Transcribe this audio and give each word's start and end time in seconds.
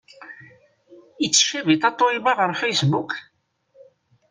Ittcabi 1.25 1.75
Tatoeba 1.81 2.31
ɣer 2.33 2.51
Facebook? 2.61 3.11